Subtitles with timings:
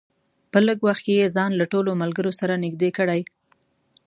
[0.51, 3.21] په لږ وخت کې یې ځان له ټولو ملګرو سره نږدې کړی.